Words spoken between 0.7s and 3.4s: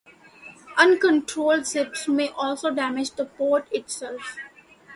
Uncontrolled jibes may also damage the